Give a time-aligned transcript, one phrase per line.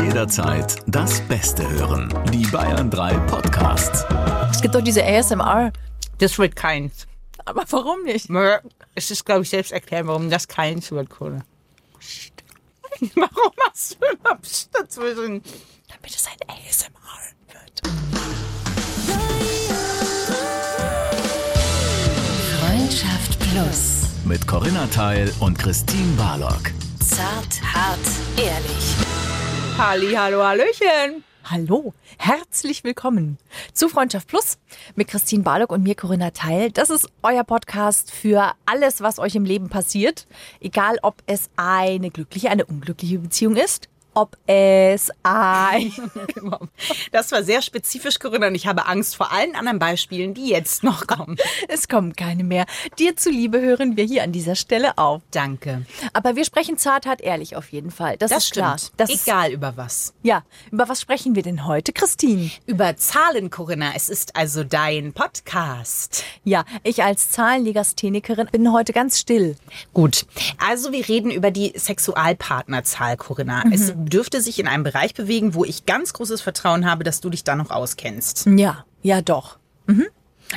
[0.00, 2.12] Jederzeit das Beste hören.
[2.32, 4.04] Die Bayern 3 Podcasts.
[4.50, 5.72] Es gibt doch diese ASMR.
[6.18, 7.06] Das wird keins.
[7.44, 8.28] Aber warum nicht?
[8.94, 11.42] Es ist, glaube ich, selbst erklären, warum das keins wird, Kohle.
[13.14, 15.42] Warum hast du immer Psst dazwischen?
[15.88, 17.18] Damit es ein ASMR
[17.48, 17.82] wird.
[22.60, 24.02] Freundschaft Plus.
[24.24, 26.72] Mit Corinna Teil und Christine Barlock.
[27.22, 28.00] Zart, hart,
[28.36, 28.96] ehrlich.
[29.78, 31.22] Halli, hallo, hallöchen.
[31.44, 33.38] Hallo, herzlich willkommen
[33.72, 34.58] zu Freundschaft Plus
[34.96, 36.72] mit Christine Barlock und mir Corinna Teil.
[36.72, 40.26] Das ist euer Podcast für alles, was euch im Leben passiert.
[40.58, 45.92] Egal, ob es eine glückliche, eine unglückliche Beziehung ist, ob es ein...
[47.12, 50.82] Das war sehr spezifisch, Corinna, und ich habe Angst vor allen anderen Beispielen, die jetzt
[50.82, 51.36] noch kommen.
[51.68, 52.66] es kommen keine mehr.
[52.98, 55.22] Dir zuliebe hören wir hier an dieser Stelle auf.
[55.30, 55.84] Danke.
[56.12, 58.16] Aber wir sprechen zart, hart, ehrlich auf jeden Fall.
[58.16, 58.78] Das, Das ist klar.
[58.78, 58.92] stimmt.
[58.98, 60.14] Das ist, Egal über was.
[60.22, 62.50] ja, über was sprechen wir denn heute, Christine?
[62.66, 63.92] Über Zahlen, Corinna.
[63.94, 66.24] Es ist also dein Podcast.
[66.44, 69.56] Ja, ich als Zahlenlegasthenikerin bin heute ganz still.
[69.92, 70.26] Gut.
[70.58, 73.64] Also wir reden über die Sexualpartnerzahl, Corinna.
[73.72, 77.30] Es dürfte sich in einem Bereich bewegen, wo ich ganz großes Vertrauen habe, dass du
[77.30, 78.46] dich da noch auskennst.
[78.46, 79.58] Ja, ja doch.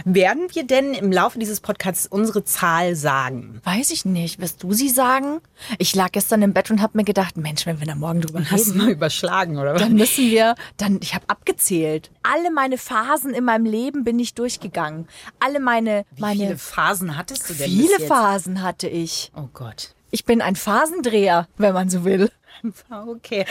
[0.04, 3.62] Werden wir denn im Laufe dieses Podcasts unsere Zahl sagen?
[3.64, 4.40] Weiß ich nicht.
[4.42, 5.40] Wirst du sie sagen?
[5.78, 8.42] Ich lag gestern im Bett und habe mir gedacht, Mensch, wenn wir da morgen drüber
[8.52, 9.82] Hast du reden, mal überschlagen, oder was?
[9.82, 12.12] dann müssen wir, dann, ich habe abgezählt.
[12.24, 15.08] Alle meine Phasen in meinem Leben bin ich durchgegangen.
[15.40, 18.00] Alle meine, Wie meine, viele Phasen hattest du denn viele?
[18.02, 19.32] Phasen hatte ich.
[19.36, 19.96] Oh Gott.
[20.12, 22.30] Ich bin ein Phasendreher, wenn man so will.
[22.90, 23.46] Okay.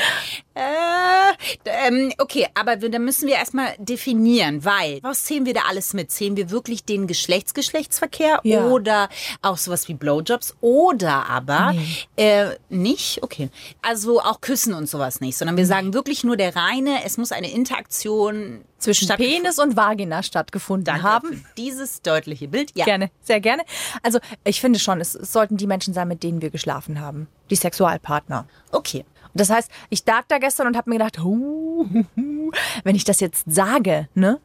[0.55, 5.63] Äh, ähm, okay, aber wir, dann müssen wir erstmal definieren, weil, was zählen wir da
[5.69, 6.11] alles mit?
[6.11, 8.67] Zählen wir wirklich den Geschlechtsgeschlechtsverkehr Ja.
[8.67, 9.09] oder
[9.43, 11.75] auch sowas wie Blowjobs oder aber
[12.17, 13.23] äh, nicht?
[13.23, 13.51] Okay.
[13.83, 17.33] Also auch Küssen und sowas nicht, sondern wir sagen wirklich nur der reine, es muss
[17.33, 21.45] eine Interaktion Zwischen Penis und Vagina stattgefunden Danke haben.
[21.57, 22.71] dieses deutliche Bild.
[22.77, 22.85] Ja.
[22.85, 23.63] Gerne, sehr gerne.
[24.03, 27.27] Also ich finde schon, es, es sollten die Menschen sein, mit denen wir geschlafen haben.
[27.49, 28.47] Die Sexualpartner.
[28.73, 29.07] Okay.
[29.33, 32.51] Und das heißt, ich lag da gestern und habe mir gedacht, hu, hu, hu,
[32.85, 34.39] wenn ich das jetzt sage, ne?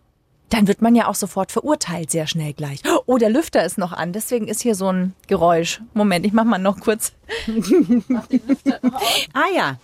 [0.49, 2.81] Dann wird man ja auch sofort verurteilt, sehr schnell gleich.
[3.05, 5.81] Oh, der Lüfter ist noch an, deswegen ist hier so ein Geräusch.
[5.93, 7.13] Moment, ich mach mal noch kurz.
[9.33, 9.77] Ah ja.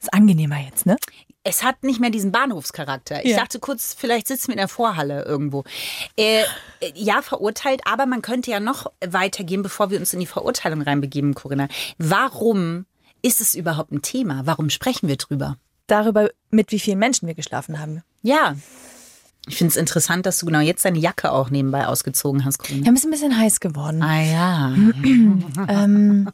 [0.00, 0.96] Ist angenehmer jetzt, ne?
[1.44, 3.24] Es hat nicht mehr diesen Bahnhofscharakter.
[3.24, 3.38] Ich Ja.
[3.38, 5.64] dachte kurz, vielleicht sitzen wir in der Vorhalle irgendwo.
[6.16, 6.42] Äh,
[6.94, 11.34] ja, verurteilt, aber man könnte ja noch weitergehen, bevor wir uns in die Verurteilung reinbegeben,
[11.34, 11.68] Corinna.
[11.96, 12.84] Warum
[13.22, 14.42] ist es überhaupt ein Thema?
[14.44, 15.56] Warum sprechen wir drüber?
[15.86, 18.02] Darüber, mit wie vielen Menschen wir geschlafen haben.
[18.22, 18.54] Ja.
[19.46, 22.86] Ich finde es interessant, dass du genau jetzt deine Jacke auch nebenbei ausgezogen hast, Corinna.
[22.86, 24.02] Ja, ist ein bisschen heiß geworden.
[24.02, 24.74] Ah ja.
[25.68, 26.28] Ähm,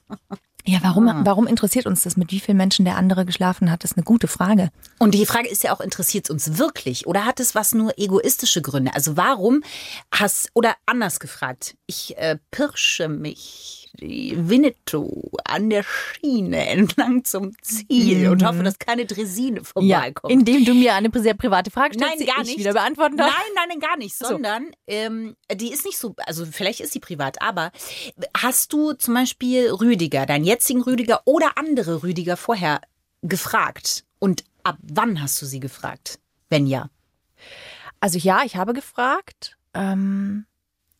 [0.67, 3.85] ja, warum, warum interessiert uns das, mit wie vielen Menschen der andere geschlafen hat?
[3.85, 4.71] Das ist eine gute Frage.
[4.99, 7.99] Und die Frage ist ja auch, interessiert es uns wirklich oder hat es was nur
[7.99, 8.95] egoistische Gründe?
[8.95, 9.63] Also warum
[10.11, 17.53] hast, oder anders gefragt, ich äh, pirsche mich die Winnetou an der Schiene entlang zum
[17.63, 20.33] Ziel und hoffe, dass keine Dresine vorbeikommt.
[20.33, 22.59] indem du mir eine sehr private Frage stellst, Nein, die gar ich nicht.
[22.59, 23.29] wieder beantworten darf.
[23.31, 24.17] Nein, nein, nein, gar nicht.
[24.17, 24.27] so.
[24.27, 27.71] Sondern ähm, die ist nicht so, also vielleicht ist sie privat, aber
[28.37, 32.81] hast du zum Beispiel Rüdiger, deinen jetzigen Rüdiger oder andere Rüdiger vorher
[33.23, 34.05] gefragt?
[34.21, 36.21] Und ab wann hast du sie gefragt?
[36.49, 36.89] Wenn ja.
[37.99, 40.47] Also ja, ich habe gefragt, ähm,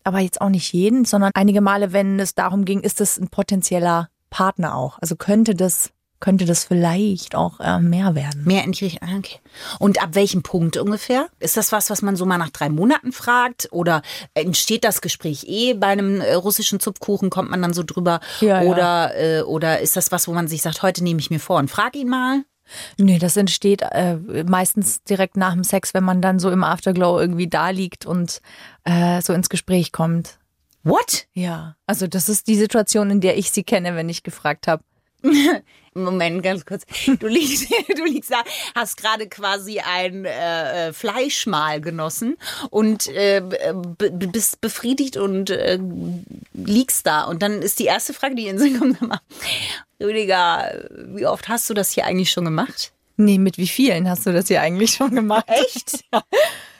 [0.03, 3.29] aber jetzt auch nicht jeden, sondern einige Male, wenn es darum ging, ist es ein
[3.29, 4.99] potenzieller Partner auch.
[5.01, 5.91] Also könnte das,
[6.25, 8.45] könnte das vielleicht auch äh, mehr werden.
[8.45, 9.07] Mehr in die Richtung.
[9.07, 9.41] ah, Okay.
[9.79, 11.27] Und ab welchem Punkt ungefähr?
[11.39, 13.69] Ist das was, was man so mal nach drei Monaten fragt?
[13.73, 14.01] Oder
[14.33, 17.29] entsteht das Gespräch eh bei einem äh, russischen Zupfkuchen?
[17.29, 18.21] Kommt man dann so drüber?
[18.41, 18.71] Ja, ja.
[18.71, 21.59] oder, Äh, oder ist das was, wo man sich sagt, heute nehme ich mir vor
[21.59, 22.43] und frag ihn mal?
[22.97, 27.21] Nee, das entsteht äh, meistens direkt nach dem Sex, wenn man dann so im Afterglow
[27.21, 28.41] irgendwie da liegt und
[28.85, 30.39] äh, so ins Gespräch kommt.
[30.85, 31.27] What?
[31.35, 34.83] Ja, also das ist die Situation, in der ich sie kenne, wenn ich gefragt habe.
[35.95, 36.83] Moment, ganz kurz.
[37.21, 38.43] Du liegst, du liegst da,
[38.75, 42.37] hast gerade quasi ein äh, äh, Fleischmahl genossen
[42.71, 43.43] und äh,
[43.99, 45.79] bist befriedigt und äh,
[46.53, 47.25] liegst da.
[47.25, 49.21] Und dann ist die erste Frage, die in den Sinn kommt, mal,
[50.01, 52.93] Rüdiger, wie oft hast du das hier eigentlich schon gemacht?
[53.17, 55.47] Nee, mit wie vielen hast du das hier eigentlich schon gemacht?
[55.47, 56.05] Echt?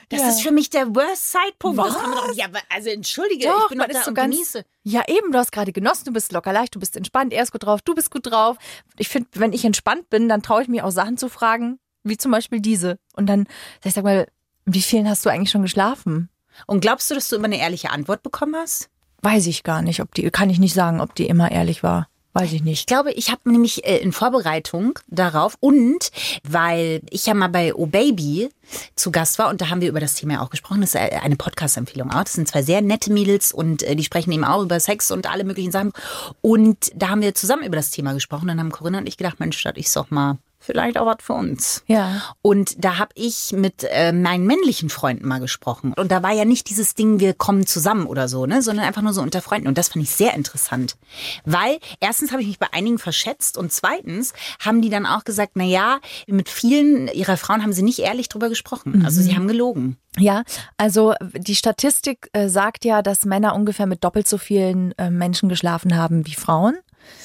[0.09, 0.29] Das Ja.
[0.29, 1.79] ist für mich der worst Zeitpunkt.
[1.79, 2.27] Das kann man Was?
[2.27, 4.33] doch, ja, aber- also entschuldige, Doch, ich bin doch da so und ganz.
[4.33, 4.63] genieße.
[4.83, 7.51] Ja, eben, du hast gerade genossen, du bist locker leicht, du bist entspannt, er ist
[7.51, 8.57] gut drauf, du bist gut drauf.
[8.97, 12.17] Ich finde, wenn ich entspannt bin, dann traue ich mich auch Sachen zu fragen, wie
[12.17, 12.99] zum Beispiel diese.
[13.15, 13.47] Und dann,
[13.83, 14.27] ich sag mal,
[14.65, 16.29] wie vielen hast du eigentlich schon geschlafen?
[16.67, 18.89] Und glaubst du, dass du immer eine ehrliche Antwort bekommen hast?
[19.21, 22.07] Weiß ich gar nicht, ob die, kann ich nicht sagen, ob die immer ehrlich war.
[22.35, 22.87] Weiß ich Ich nicht.
[22.87, 26.11] glaube, ich habe nämlich äh, in Vorbereitung darauf und
[26.43, 28.49] weil ich ja mal bei O Baby
[28.95, 30.81] zu Gast war und da haben wir über das Thema auch gesprochen.
[30.81, 32.23] Das ist äh, eine Podcast-Empfehlung auch.
[32.25, 35.31] Das sind zwei sehr nette Mädels und äh, die sprechen eben auch über Sex und
[35.31, 35.93] alle möglichen Sachen.
[36.41, 38.49] Und da haben wir zusammen über das Thema gesprochen.
[38.49, 41.33] Dann haben Corinna und ich gedacht, Mensch, das ist doch mal vielleicht auch was für
[41.33, 41.83] uns.
[41.87, 42.21] Ja.
[42.41, 45.93] Und da habe ich mit äh, meinen männlichen Freunden mal gesprochen.
[45.93, 49.01] Und da war ja nicht dieses Ding, wir kommen zusammen oder so, ne, sondern einfach
[49.01, 49.67] nur so unter Freunden.
[49.67, 50.97] Und das fand ich sehr interessant.
[51.45, 55.53] Weil erstens habe ich mich bei einigen verschätzt und zweitens haben die dann auch gesagt,
[55.55, 59.03] na ja, mit vielen ihrer Frauen haben sie nicht ehrlich drüber gesprochen.
[59.05, 59.97] Also sie haben gelogen.
[60.17, 60.43] Ja,
[60.77, 65.49] also die Statistik äh, sagt ja, dass Männer ungefähr mit doppelt so vielen äh, Menschen
[65.49, 66.77] geschlafen haben wie Frauen.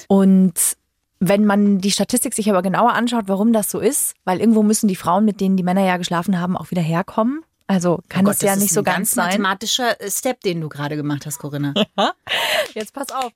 [0.07, 0.77] Und
[1.23, 4.87] wenn man die Statistik sich aber genauer anschaut, warum das so ist, weil irgendwo müssen
[4.87, 7.43] die Frauen, mit denen die Männer ja geschlafen haben, auch wieder herkommen.
[7.67, 9.27] Also kann Oh das Gott, ja ist nicht so ein ganz sein.
[9.27, 11.73] mathematischer äh, Step, den du gerade gemacht hast, Corinna.
[12.73, 13.31] Jetzt pass auf,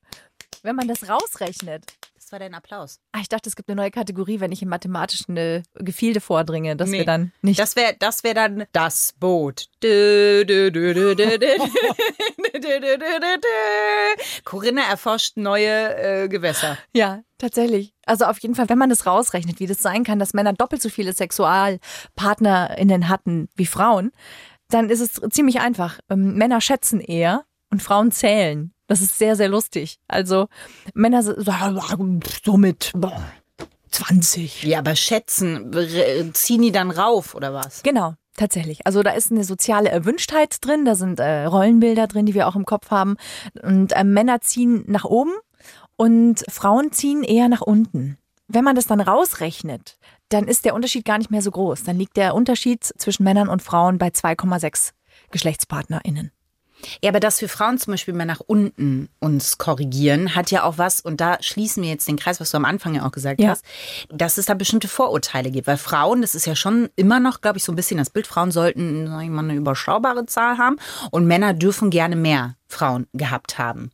[0.64, 1.84] wenn man das rausrechnet.
[2.26, 3.00] Das war dein Applaus.
[3.12, 6.90] Ah, ich dachte, es gibt eine neue Kategorie, wenn ich im mathematischen Gefilde vordringe, dass
[6.90, 7.60] nee, wir dann nicht.
[7.60, 9.70] Das wäre das wär dann das Boot.
[14.44, 16.80] Corinna erforscht neue äh, Gewässer.
[16.96, 17.94] Ja, tatsächlich.
[18.08, 20.82] Also auf jeden Fall, wenn man das rausrechnet, wie das sein kann, dass Männer doppelt
[20.82, 24.12] so viele SexualpartnerInnen hatten wie Frauen,
[24.70, 26.00] dann ist es ziemlich einfach.
[26.10, 28.72] Ähm, Männer schätzen eher und Frauen zählen.
[28.88, 30.00] Das ist sehr, sehr lustig.
[30.08, 30.48] Also
[30.94, 32.94] Männer sagen so mit
[33.92, 34.64] 20.
[34.64, 35.72] Ja, aber schätzen,
[36.34, 37.82] ziehen die dann rauf oder was?
[37.84, 38.86] Genau, tatsächlich.
[38.86, 42.56] Also da ist eine soziale Erwünschtheit drin, da sind äh, Rollenbilder drin, die wir auch
[42.56, 43.16] im Kopf haben.
[43.64, 45.34] Und äh, Männer ziehen nach oben
[45.96, 48.18] und Frauen ziehen eher nach unten.
[48.48, 49.98] Wenn man das dann rausrechnet,
[50.30, 51.84] dann ist der Unterschied gar nicht mehr so groß.
[51.84, 54.92] Dann liegt der Unterschied zwischen Männern und Frauen bei 2,6
[55.32, 56.32] GeschlechtspartnerInnen.
[57.02, 60.78] Ja, aber dass wir Frauen zum Beispiel mal nach unten uns korrigieren, hat ja auch
[60.78, 63.40] was, und da schließen wir jetzt den Kreis, was du am Anfang ja auch gesagt
[63.42, 63.50] Ja.
[63.50, 63.66] hast,
[64.10, 65.68] dass es da bestimmte Vorurteile gibt.
[65.68, 68.28] Weil Frauen, das ist ja schon immer noch, glaube ich, so ein bisschen das Bild,
[68.28, 70.78] Frauen sollten, sag ich mal, eine überschaubare Zahl haben
[71.12, 73.92] und Männer dürfen gerne mehr Frauen gehabt haben.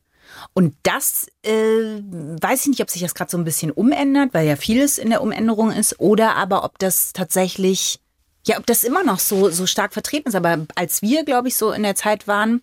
[0.54, 4.48] Und das äh, weiß ich nicht, ob sich das gerade so ein bisschen umändert, weil
[4.48, 8.00] ja vieles in der Umänderung ist, oder aber ob das tatsächlich,
[8.48, 10.36] ja, ob das immer noch so, so stark vertreten ist.
[10.36, 12.62] Aber als wir, glaube ich, so in der Zeit waren,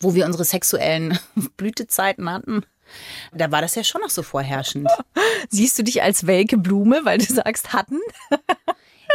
[0.00, 1.18] wo wir unsere sexuellen
[1.56, 2.64] Blütezeiten hatten,
[3.32, 4.88] da war das ja schon noch so vorherrschend.
[5.48, 8.00] Siehst du dich als welke Blume, weil du sagst hatten?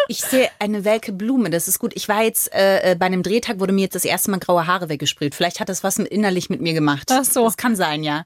[0.08, 1.94] Ich sehe eine welke Blume, das ist gut.
[1.96, 4.68] Ich war jetzt äh, äh, bei einem Drehtag, wurde mir jetzt das erste Mal graue
[4.68, 5.34] Haare weggesprüht.
[5.34, 7.10] Vielleicht hat das was innerlich mit mir gemacht.
[7.12, 7.46] Ach so.
[7.46, 8.26] Das kann sein, ja.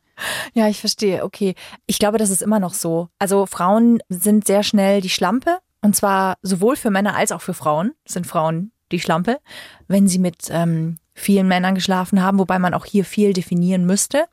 [0.54, 1.24] Ja, ich verstehe.
[1.24, 1.56] Okay.
[1.86, 3.08] Ich glaube, das ist immer noch so.
[3.18, 5.60] Also Frauen sind sehr schnell die Schlampe.
[5.82, 9.40] Und zwar sowohl für Männer als auch für Frauen sind Frauen die Schlampe,
[9.88, 14.26] wenn sie mit ähm, vielen Männern geschlafen haben, wobei man auch hier viel definieren müsste.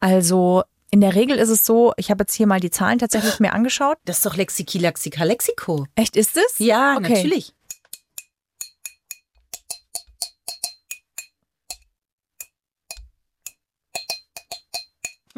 [0.00, 3.40] Also in der Regel ist es so, ich habe jetzt hier mal die Zahlen tatsächlich
[3.40, 3.96] mir angeschaut.
[4.04, 5.86] Das ist doch Lexiki, Lexika, Lexiko.
[5.96, 6.58] Echt ist es?
[6.58, 7.08] Ja, Okay.
[7.14, 7.52] natürlich.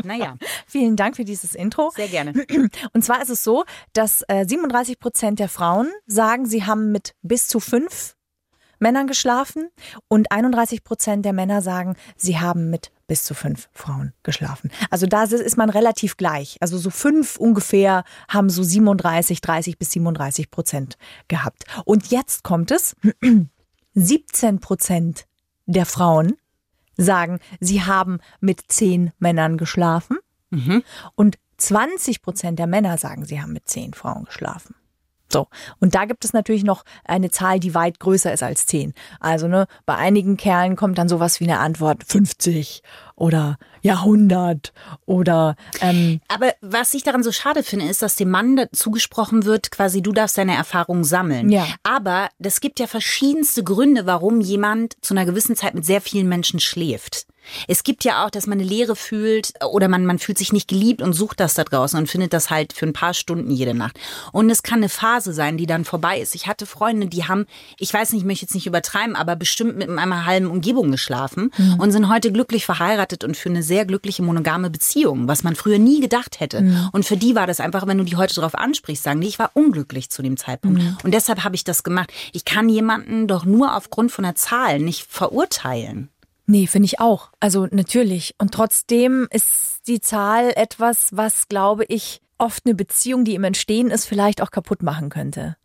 [0.03, 1.91] Naja, Vielen Dank für dieses Intro.
[1.97, 2.33] sehr gerne.
[2.93, 3.65] Und zwar ist es so,
[3.95, 8.15] dass äh, 37 Prozent der Frauen sagen, sie haben mit bis zu fünf
[8.79, 9.69] Männern geschlafen
[10.09, 14.71] und 31 Prozent der Männer sagen, sie haben mit bis zu fünf Frauen geschlafen.
[14.91, 16.57] Also da ist man relativ gleich.
[16.61, 20.97] Also so fünf ungefähr haben so 37, 30 bis 37 Prozent
[21.29, 21.65] gehabt.
[21.85, 22.97] Und jetzt kommt es,
[23.95, 25.27] 17 Prozent
[25.67, 26.35] der Frauen
[26.97, 30.19] sagen, sie haben mit zehn Männern geschlafen.
[31.15, 34.75] Und 20 Prozent der Männer sagen, sie haben mit zehn Frauen geschlafen.
[35.37, 35.49] So.
[35.81, 38.95] Und da gibt es natürlich noch eine Zahl, die weit größer ist als 10.
[39.21, 42.83] Also, ne, bei einigen Kerlen kommt dann sowas wie eine Antwort 50
[43.17, 44.73] oder Jahrhundert
[45.07, 49.71] oder, ähm, Aber was ich daran so schade finde, ist, dass dem Mann zugesprochen wird,
[49.71, 51.51] quasi du darfst deine Erfahrungen sammeln.
[51.51, 51.67] Ja.
[51.83, 56.29] Aber es gibt ja verschiedenste Gründe, warum jemand zu einer gewissen Zeit mit sehr vielen
[56.29, 57.27] Menschen schläft.
[57.69, 60.69] Es gibt ja auch, dass man eine Leere fühlt oder man, man fühlt sich nicht
[60.69, 63.75] geliebt und sucht das da draußen und findet das halt für ein paar Stunden jede
[63.75, 63.99] Nacht.
[64.33, 66.35] Und es kann eine Phase sein, die dann vorbei ist.
[66.35, 67.47] Ich hatte Freunde, die haben,
[67.79, 71.51] ich weiß nicht, ich möchte jetzt nicht übertreiben, aber bestimmt mit einer halben Umgebung geschlafen
[71.79, 75.79] und sind heute glücklich verheiratet und für eine sehr glückliche monogame Beziehung, was man früher
[75.79, 76.89] nie gedacht hätte.
[76.93, 79.39] Und für die war das einfach, wenn du die heute drauf ansprichst, sagen die, ich
[79.39, 80.83] war unglücklich zu dem Zeitpunkt.
[81.05, 82.13] Und deshalb habe ich das gemacht.
[82.33, 86.09] Ich kann jemanden doch nur aufgrund von der Zahl nicht verurteilen.
[86.47, 87.31] nee, finde ich auch.
[87.41, 88.35] Also natürlich.
[88.39, 93.91] Und trotzdem ist die Zahl etwas, was, glaube ich, oft eine Beziehung, die im Entstehen
[93.91, 95.57] ist, vielleicht auch kaputt machen könnte.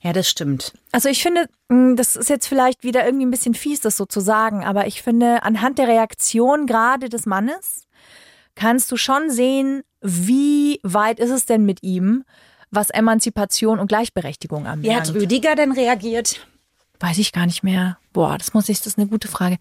[0.00, 0.72] Ja, das stimmt.
[0.92, 4.06] Also ich finde, mh, das ist jetzt vielleicht wieder irgendwie ein bisschen fies, das so
[4.06, 7.86] zu sagen, aber ich finde, anhand der Reaktion gerade des Mannes
[8.54, 12.24] kannst du schon sehen, wie weit ist es denn mit ihm,
[12.70, 15.08] was Emanzipation und Gleichberechtigung Wie anbelangt?
[15.08, 16.46] hat Rüdiger denn reagiert?
[17.00, 17.98] Weiß ich gar nicht mehr.
[18.12, 19.58] Boah, das muss ich, das ist eine gute Frage.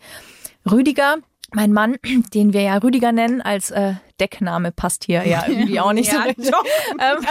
[0.70, 1.17] Rüdiger,
[1.53, 1.95] mein Mann,
[2.33, 6.17] den wir ja Rüdiger nennen, als äh, Deckname passt hier ja irgendwie auch nicht so
[6.17, 6.51] Ja, richtig.
[6.51, 6.63] doch.
[7.00, 7.25] Ähm,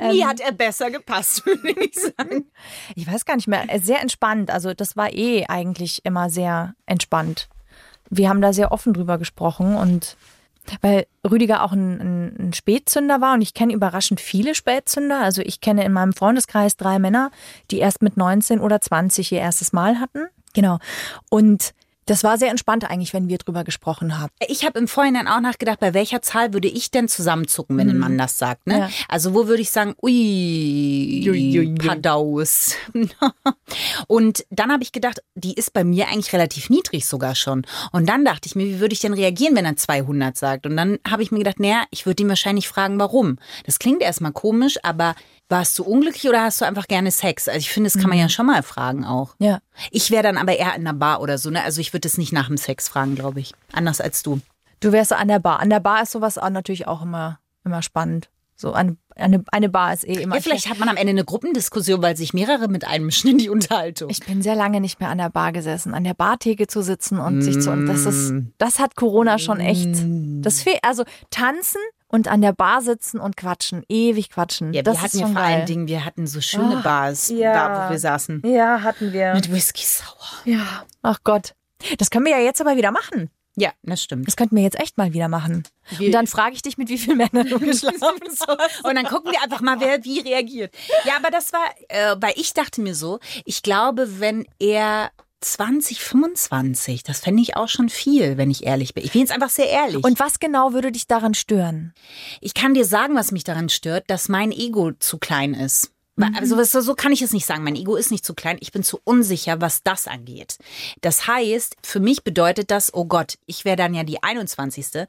[0.00, 0.12] Ja.
[0.12, 2.46] Nie hat er besser gepasst, würde ich sagen.
[2.94, 3.64] Ich weiß gar nicht mehr.
[3.68, 4.50] Äh, Sehr entspannt.
[4.50, 7.48] Also das war eh eigentlich immer sehr entspannt.
[8.10, 10.16] Wir haben da sehr offen drüber gesprochen und
[10.82, 15.20] weil Rüdiger auch ein, ein, ein Spätzünder war und ich kenne überraschend viele Spätzünder.
[15.22, 17.30] Also ich kenne in meinem Freundeskreis drei Männer,
[17.70, 20.26] die erst mit 19 oder 20 ihr erstes Mal hatten.
[20.54, 20.78] Genau.
[21.30, 21.72] Und
[22.08, 24.32] das war sehr entspannt eigentlich, wenn wir drüber gesprochen haben.
[24.48, 27.98] Ich habe im Vorhinein auch nachgedacht, bei welcher Zahl würde ich denn zusammenzucken, wenn ein
[27.98, 28.66] Mann das sagt.
[28.66, 28.78] Ne?
[28.78, 28.90] Ja.
[29.08, 30.18] Also wo würde ich sagen, ui,
[31.28, 31.74] Ui, ui, ui.
[31.74, 32.74] Padaus.
[34.06, 37.66] Und dann habe ich gedacht, die ist bei mir eigentlich relativ niedrig sogar schon.
[37.92, 40.66] Und dann dachte ich mir, wie würde ich denn reagieren, wenn er 200 sagt?
[40.66, 43.38] Und dann habe ich mir gedacht, naja, ich würde ihn wahrscheinlich fragen, warum.
[43.64, 45.14] Das klingt erstmal komisch, aber
[45.48, 47.48] warst du unglücklich oder hast du einfach gerne Sex?
[47.48, 49.34] Also ich finde, das kann man ja schon mal fragen auch.
[49.38, 49.60] Ja.
[49.90, 51.62] Ich wäre dann aber eher in einer Bar oder so, ne?
[51.64, 53.54] Also ich würde das nicht nach dem Sex fragen, glaube ich.
[53.72, 54.40] Anders als du.
[54.80, 55.60] Du wärst so an der Bar.
[55.60, 58.28] An der Bar ist sowas auch natürlich auch immer, immer spannend.
[58.60, 60.34] So eine, eine, eine Bar ist eh immer.
[60.34, 63.48] Ja, vielleicht hat man am Ende eine Gruppendiskussion, weil sich mehrere mit einmischen in die
[63.48, 64.10] Unterhaltung.
[64.10, 67.20] Ich bin sehr lange nicht mehr an der Bar gesessen, an der Bartheke zu sitzen
[67.20, 68.48] und sich zu und das ist Mm.
[68.58, 69.96] das hat Corona schon echt.
[70.44, 74.72] Das fehlt also tanzen und an der Bar sitzen und quatschen, ewig quatschen.
[74.72, 75.44] ja, das wir hatten ja vor geil.
[75.54, 77.52] allen Dingen, wir hatten so schöne Ah, Bars, ja.
[77.52, 78.42] da wo wir saßen.
[78.44, 79.34] Ja, hatten wir.
[79.34, 80.16] Mit Whisky Sauer.
[80.44, 80.84] Ja.
[81.02, 81.54] Ach Gott.
[81.98, 83.30] Das können wir ja jetzt aber wieder machen.
[83.56, 84.26] Ja, das stimmt.
[84.28, 85.64] Das könnten wir jetzt echt mal wieder machen.
[85.96, 88.84] Wir- und dann frage ich dich, mit wie vielen Männern du geschlafen hast.
[88.84, 90.72] Und dann gucken wir einfach mal, wer wie reagiert.
[91.04, 96.00] Ja, aber das war, äh, weil ich dachte mir so, ich glaube, wenn er 20,
[96.00, 99.04] 25, das fände ich auch schon viel, wenn ich ehrlich bin.
[99.04, 100.04] Ich bin jetzt einfach sehr ehrlich.
[100.04, 101.94] Und was genau würde dich daran stören?
[102.40, 105.92] Ich kann dir sagen, was mich daran stört, dass mein Ego zu klein ist.
[106.18, 106.36] Mhm.
[106.36, 107.62] Also so kann ich es nicht sagen.
[107.62, 108.58] Mein Ego ist nicht zu klein.
[108.60, 110.58] Ich bin zu unsicher, was das angeht.
[111.00, 115.06] Das heißt, für mich bedeutet das, oh Gott, ich wäre dann ja die 21.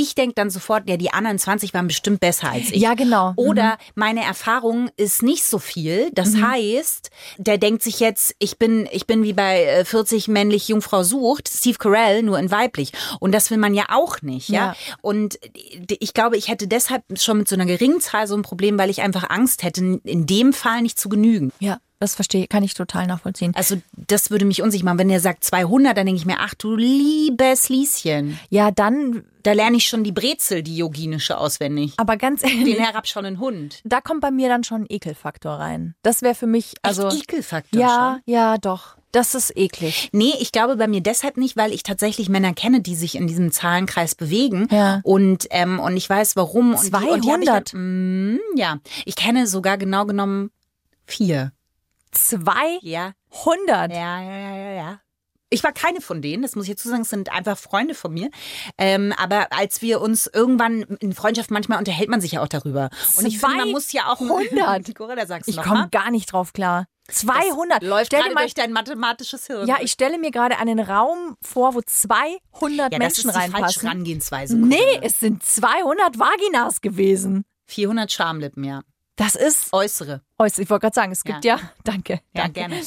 [0.00, 2.80] Ich denke dann sofort, ja, die anderen 20 waren bestimmt besser als ich.
[2.80, 3.32] Ja, genau.
[3.34, 6.10] Oder meine Erfahrung ist nicht so viel.
[6.12, 10.68] Das heißt, der denkt sich jetzt, ich bin, ich bin wie bei äh, 40 männlich
[10.68, 12.92] Jungfrau sucht, Steve Carell, nur in weiblich.
[13.18, 14.58] Und das will man ja auch nicht, ja.
[14.58, 14.76] Ja.
[15.02, 15.40] Und
[15.98, 18.90] ich glaube, ich hätte deshalb schon mit so einer geringen Zahl so ein Problem, weil
[18.90, 21.50] ich einfach Angst hätte, in dem Fall nicht zu genügen.
[21.58, 23.52] Ja, das verstehe, kann ich total nachvollziehen.
[23.56, 24.98] Also das würde mich unsicher machen.
[24.98, 28.38] Wenn der sagt 200, dann denke ich mir, ach du liebes Lieschen.
[28.50, 31.94] Ja, dann, Da lerne ich schon die Brezel, die yoginische, auswendig.
[31.96, 33.80] aber ganz ehrlich, Den herabschauenden Hund.
[33.84, 35.94] da kommt bei mir dann schon ein Ekelfaktor rein.
[36.02, 37.08] Das wäre für mich, also.
[37.08, 38.96] Echt Ekelfaktor ja, ja, doch.
[39.10, 40.10] Das ist eklig.
[40.12, 43.26] Nee, ich glaube bei mir deshalb nicht, weil ich tatsächlich Männer kenne, die sich in
[43.26, 44.68] diesem Zahlenkreis bewegen.
[44.70, 45.00] Ja.
[45.02, 46.74] Und, ähm, und ich weiß warum.
[46.74, 47.72] Und die- Und die ich 200?
[47.72, 50.50] dann, mm, ja, ich kenne sogar genau genommen
[51.06, 51.52] vier.
[52.12, 52.82] 200.
[52.82, 53.14] Ja.
[53.92, 55.00] Ja, ja, ja, ja.
[55.50, 58.12] Ich war keine von denen, das muss ich dazu sagen, es sind einfach Freunde von
[58.12, 58.30] mir.
[58.76, 62.90] Ähm, aber als wir uns irgendwann in Freundschaft, manchmal unterhält man sich ja auch darüber.
[63.16, 64.18] Und ich finde, man muss ja auch...
[64.18, 64.94] 200?
[64.94, 66.86] Corinna, sagst Ich komme gar nicht drauf klar.
[67.10, 67.82] 200.
[67.82, 69.66] Läuft Stell dir gerade mal, durch dein mathematisches Hirn.
[69.66, 73.30] ja, ich stelle mir gerade einen Raum vor, wo 200 ja, das Menschen ist die
[73.30, 73.82] falsche reinpassen.
[73.82, 74.56] Herangehensweise.
[74.58, 77.46] Nee, es sind 200 Vaginas gewesen.
[77.66, 78.82] 400 Schamlippen, ja.
[79.18, 80.22] Das ist Äußere.
[80.38, 80.60] äußerst.
[80.60, 82.14] Ich wollte gerade sagen, es gibt ja, danke.
[82.32, 82.52] Ja, danke.
[82.52, 82.80] gerne.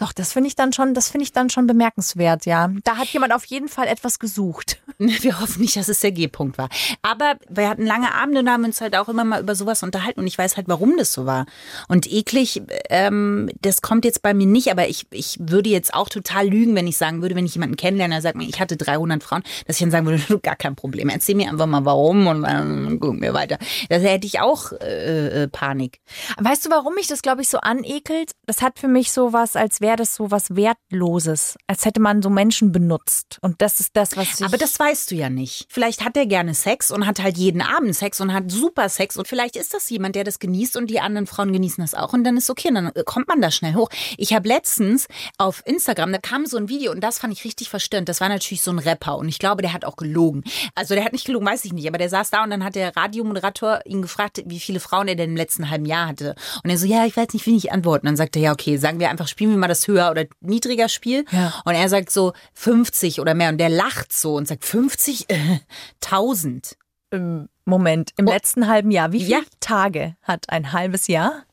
[0.00, 2.70] Doch, das finde ich dann schon, das finde ich dann schon bemerkenswert, ja.
[2.84, 4.80] Da hat jemand auf jeden Fall etwas gesucht.
[4.98, 6.70] Wir hoffen nicht, dass es der G-Punkt war.
[7.02, 10.20] Aber wir hatten lange Abende und haben uns halt auch immer mal über sowas unterhalten
[10.20, 11.46] und ich weiß halt, warum das so war.
[11.88, 16.08] Und eklig, ähm, das kommt jetzt bei mir nicht, aber ich, ich würde jetzt auch
[16.08, 18.76] total lügen, wenn ich sagen würde, wenn ich jemanden kennenlerne, der sagt mir, ich hatte
[18.76, 22.26] 300 Frauen, dass ich dann sagen würde, gar kein Problem, erzähl mir einfach mal warum
[22.26, 23.58] und dann gucken wir weiter.
[23.88, 26.00] Da hätte ich auch äh, äh, Panik.
[26.38, 28.32] Weißt du, warum mich das, glaube ich, so anekelt?
[28.46, 31.56] Das hat für mich so was, als wäre das so was Wertloses.
[31.66, 33.38] Als hätte man so Menschen benutzt.
[33.42, 34.44] Und das ist das, was ich...
[34.44, 35.66] Aber das weißt du ja nicht.
[35.68, 39.16] Vielleicht hat er gerne Sex und hat halt jeden Abend Sex und hat super Sex
[39.16, 42.12] und vielleicht ist das jemand, der das genießt und die anderen Frauen genießen das auch
[42.12, 43.88] und dann ist okay, und dann äh, kommt man da schnell hoch.
[44.16, 45.06] Ich habe letztens
[45.38, 48.08] auf Instagram, da kam so ein Video und das fand ich richtig verstörend.
[48.08, 50.44] Das war natürlich so ein Rapper und ich glaube, der hat auch gelogen.
[50.74, 52.74] Also der hat nicht gelogen, weiß ich nicht, aber der saß da und dann hat
[52.74, 56.34] der Radiomoderator ihn gefragt, wie viele Frauen er denn im letzten halben Jahr hatte.
[56.64, 58.06] Und er so, ja, ich weiß nicht, wie ich antworten.
[58.06, 60.88] Dann sagt er, ja, okay, sagen wir einfach, spielen wir mal das höher oder niedriger
[60.88, 61.24] Spiel.
[61.30, 61.54] Ja.
[61.64, 65.60] Und er sagt so 50 oder mehr und der lacht so und sagt 50, äh,
[66.02, 66.76] 1000.
[67.12, 69.44] Ähm, Moment, im letzten halben Jahr, wie viele Ja.
[69.60, 71.44] Tage hat ein halbes Jahr?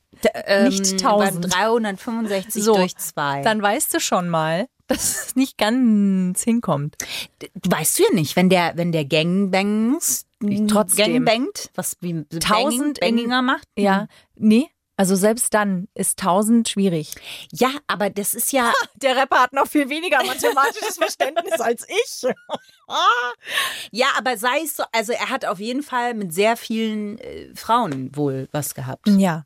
[0.46, 1.54] Ähm, Nicht 1000.
[1.54, 3.42] war 365 So, durch zwei.
[3.44, 6.96] Dann weißt du schon mal, dass es nicht ganz hinkommt.
[7.68, 10.26] Weißt du ja nicht, wenn der, wenn der Gangbangs,
[10.70, 11.26] Trotzdem.
[11.26, 13.68] Gangbangt, was wie Tausend in- Banginger macht.
[13.78, 14.68] Ja, nee.
[14.98, 17.14] Also selbst dann ist 1000 schwierig.
[17.52, 22.28] Ja, aber das ist ja, Der Rapper hat noch viel weniger mathematisches Verständnis als ich.
[23.92, 27.54] ja, aber sei es so, also er hat auf jeden Fall mit sehr vielen äh,
[27.56, 29.08] Frauen wohl was gehabt.
[29.08, 29.46] Ja.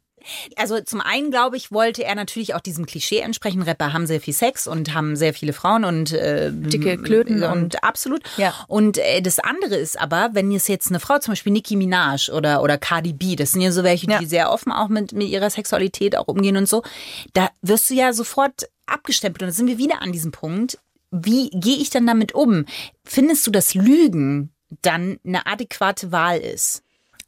[0.55, 3.61] Also zum einen, glaube ich, wollte er natürlich auch diesem Klischee entsprechen.
[3.61, 7.51] Rapper haben sehr viel Sex und haben sehr viele Frauen und äh, Dicke Klöten und,
[7.63, 8.21] und- absolut.
[8.37, 8.53] Ja.
[8.67, 12.29] Und äh, das andere ist aber, wenn es jetzt eine Frau, zum Beispiel Nicki Minaj
[12.31, 14.19] oder oder Cardi B, das sind ja so welche, Ja.
[14.19, 16.83] die sehr offen auch mit mit ihrer Sexualität auch umgehen und so,
[17.33, 20.77] da wirst du ja sofort abgestempelt und da sind wir wieder an diesem Punkt.
[21.11, 22.65] Wie gehe ich dann damit um?
[23.03, 26.83] Findest du, dass Lügen dann eine adäquate Wahl ist?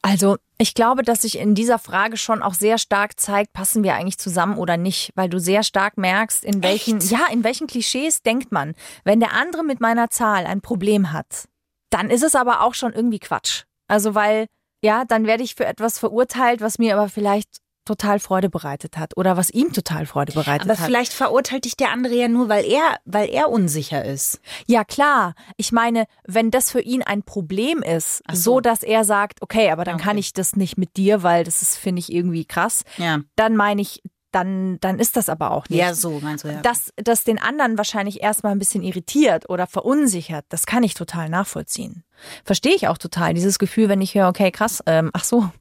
[0.06, 3.96] Also, ich glaube, dass sich in dieser Frage schon auch sehr stark zeigt, passen wir
[3.96, 7.10] eigentlich zusammen oder nicht, weil du sehr stark merkst, in welchen, Echt?
[7.10, 8.76] ja, in welchen Klischees denkt man.
[9.06, 11.48] Wenn der andere mit meiner Zahl ein Problem hat,
[11.90, 13.64] dann ist es aber auch schon irgendwie Quatsch.
[13.88, 14.48] Also, weil,
[14.84, 19.18] ja, dann werde ich für etwas verurteilt, was mir aber vielleicht total Freude bereitet hat
[19.18, 20.86] oder was ihm total Freude bereitet Aber hat.
[20.86, 24.40] vielleicht verurteilt dich der andere ja nur, weil er, weil er unsicher ist.
[24.68, 25.36] Ja, klar.
[25.58, 28.54] Ich meine, wenn das für ihn ein Problem ist, so.
[28.56, 28.60] so.
[28.62, 30.04] dass er sagt, okay, aber dann Okay.
[30.04, 33.20] kann ich das nicht mit dir, weil das ist, finde ich, irgendwie krass, Ja.
[33.36, 35.78] dann meine ich, dann, dann ist das aber auch nicht.
[35.78, 36.62] Ja, so meinst du ja.
[36.62, 41.30] Dass das den anderen wahrscheinlich erstmal ein bisschen irritiert oder verunsichert, das kann ich total
[41.30, 42.04] nachvollziehen.
[42.44, 43.36] Verstehe ich auch total.
[43.36, 45.52] Dieses Gefühl, wenn ich höre, okay, krass, ähm, ach so.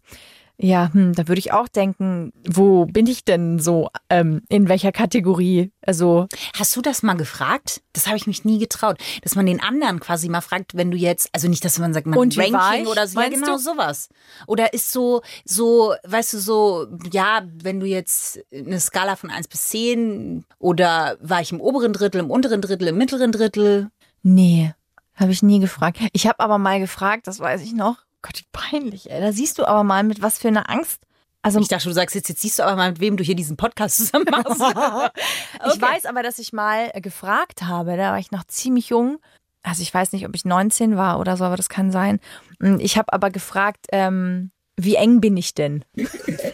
[0.62, 4.92] Ja, hm, da würde ich auch denken, wo bin ich denn so, ähm, in welcher
[4.92, 5.72] Kategorie?
[5.84, 7.82] Also, Hast du das mal gefragt?
[7.92, 10.96] Das habe ich mich nie getraut, dass man den anderen quasi mal fragt, wenn du
[10.96, 12.88] jetzt, also nicht, dass man sagt, man Und Ranking ich?
[12.88, 13.58] oder so, ja, genau du?
[13.58, 14.08] sowas.
[14.46, 19.48] Oder ist so, so, weißt du, so, ja, wenn du jetzt eine Skala von 1
[19.48, 23.90] bis 10 oder war ich im oberen Drittel, im unteren Drittel, im mittleren Drittel?
[24.22, 24.72] Nee,
[25.16, 25.98] habe ich nie gefragt.
[26.12, 27.96] Ich habe aber mal gefragt, das weiß ich noch.
[28.22, 29.20] Gott, wie peinlich, ey.
[29.20, 31.02] Da siehst du aber mal, mit was für einer Angst.
[31.42, 33.34] Also Ich dachte, du sagst jetzt, jetzt siehst du aber mal, mit wem du hier
[33.34, 34.60] diesen Podcast zusammen machst.
[35.74, 39.18] ich weiß aber, dass ich mal äh, gefragt habe, da war ich noch ziemlich jung.
[39.64, 42.20] Also ich weiß nicht, ob ich 19 war oder so, aber das kann sein.
[42.60, 45.84] Und Ich habe aber gefragt, ähm, wie eng bin ich denn?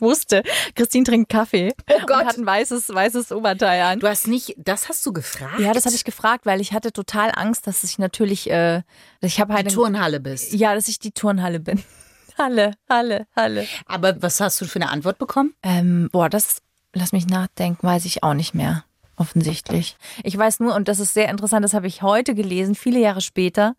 [0.00, 0.42] wusste,
[0.74, 2.20] Christine trinkt Kaffee Oh Gott.
[2.22, 4.00] und hat ein weißes, weißes Oberteil an.
[4.00, 5.58] Du hast nicht, das hast du gefragt?
[5.60, 8.82] Ja, das habe ich gefragt, weil ich hatte total Angst, dass ich natürlich, äh,
[9.20, 10.52] ich habe halt Die Turnhalle bist.
[10.52, 11.82] Ja, dass ich die Turnhalle bin.
[12.38, 13.66] Halle, Halle, Halle.
[13.86, 15.54] Aber was hast du für eine Antwort bekommen?
[15.62, 16.62] Ähm, boah, das,
[16.94, 18.84] lass mich nachdenken, weiß ich auch nicht mehr.
[19.20, 19.98] Offensichtlich.
[20.24, 23.20] Ich weiß nur, und das ist sehr interessant, das habe ich heute gelesen, viele Jahre
[23.20, 23.74] später,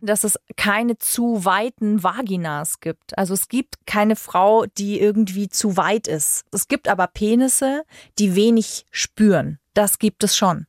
[0.00, 3.18] dass es keine zu weiten Vaginas gibt.
[3.18, 6.44] Also es gibt keine Frau, die irgendwie zu weit ist.
[6.52, 7.82] Es gibt aber Penisse,
[8.20, 9.58] die wenig spüren.
[9.74, 10.68] Das gibt es schon.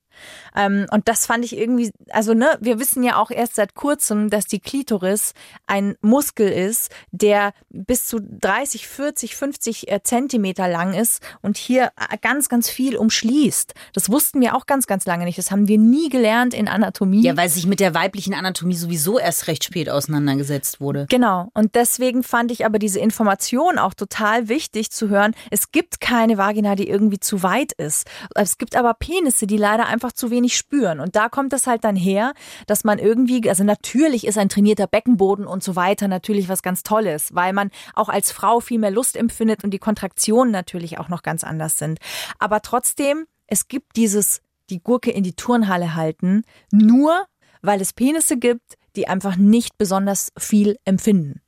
[0.55, 4.29] Ähm, und das fand ich irgendwie, also ne, wir wissen ja auch erst seit kurzem,
[4.29, 5.33] dass die Klitoris
[5.67, 11.91] ein Muskel ist, der bis zu 30, 40, 50 äh, Zentimeter lang ist und hier
[11.97, 13.73] äh, ganz, ganz viel umschließt.
[13.93, 15.37] Das wussten wir auch ganz, ganz lange nicht.
[15.37, 17.23] Das haben wir nie gelernt in Anatomie.
[17.23, 21.05] Ja, weil sich mit der weiblichen Anatomie sowieso erst recht spät auseinandergesetzt wurde.
[21.09, 21.49] Genau.
[21.53, 25.35] Und deswegen fand ich aber diese Information auch total wichtig zu hören.
[25.51, 28.07] Es gibt keine Vagina, die irgendwie zu weit ist.
[28.35, 30.99] Es gibt aber Penisse, die leider einfach zu wenig spüren.
[30.99, 32.33] Und da kommt es halt dann her,
[32.67, 36.83] dass man irgendwie, also natürlich ist ein trainierter Beckenboden und so weiter natürlich was ganz
[36.83, 41.09] Tolles, weil man auch als Frau viel mehr Lust empfindet und die Kontraktionen natürlich auch
[41.09, 41.99] noch ganz anders sind.
[42.39, 47.25] Aber trotzdem, es gibt dieses, die Gurke in die Turnhalle halten, nur
[47.61, 51.41] weil es Penisse gibt, die einfach nicht besonders viel empfinden.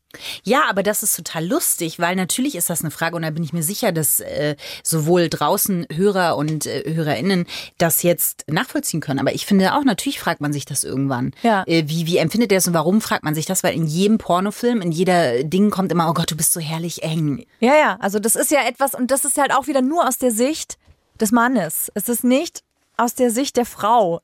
[0.44, 3.44] Ja, aber das ist total lustig, weil natürlich ist das eine Frage und da bin
[3.44, 7.46] ich mir sicher, dass äh, sowohl draußen Hörer und äh, Hörerinnen
[7.78, 9.20] das jetzt nachvollziehen können.
[9.20, 11.32] Aber ich finde auch, natürlich fragt man sich das irgendwann.
[11.44, 11.64] Ja.
[11.68, 13.64] Äh, wie, wie empfindet er es und warum fragt man sich das?
[13.64, 17.04] Weil in jedem Pornofilm, in jeder Ding kommt immer, oh Gott, du bist so herrlich
[17.04, 17.46] eng.
[17.60, 20.18] Ja, ja, also das ist ja etwas, und das ist halt auch wieder nur aus
[20.18, 20.78] der Sicht
[21.20, 21.92] des Mannes.
[21.94, 22.64] Es ist nicht
[22.96, 24.22] aus der Sicht der Frau.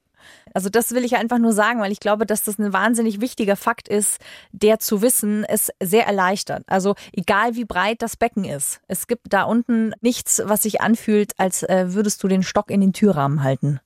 [0.53, 3.55] Also das will ich einfach nur sagen, weil ich glaube, dass das ein wahnsinnig wichtiger
[3.55, 4.19] Fakt ist,
[4.51, 6.63] der zu wissen, es sehr erleichtert.
[6.67, 11.31] Also egal wie breit das Becken ist, es gibt da unten nichts, was sich anfühlt,
[11.37, 13.79] als äh, würdest du den Stock in den Türrahmen halten.